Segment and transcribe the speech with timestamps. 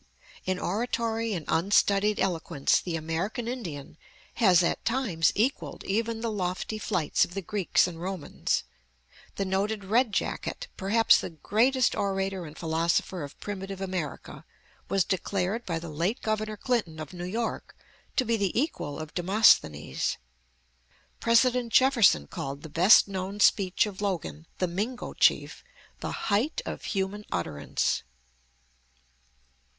[0.45, 3.97] In oratory and unstudied eloquence the American Indian
[4.41, 8.63] has at times equalled even the lofty flights of the Greeks and Romans.
[9.35, 14.43] The noted Red jacket, perhaps the greatest orator and philosopher of primitive America,
[14.89, 17.75] was declared by the late Governor Clinton of New York
[18.15, 20.17] to be the equal of Demosthenes.
[21.19, 25.63] President Jefferson called the best known speech of Logan, the Mingo chief,
[25.99, 28.01] the "height of human utterance."